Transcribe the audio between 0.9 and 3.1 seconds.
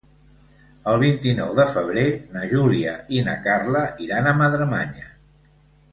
El vint-i-nou de febrer na Júlia